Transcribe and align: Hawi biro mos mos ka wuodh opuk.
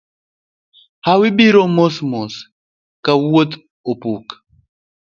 Hawi 1.05 1.29
biro 1.37 1.63
mos 1.75 1.95
mos 2.11 2.33
ka 3.03 3.11
wuodh 3.25 3.53
opuk. 3.91 4.25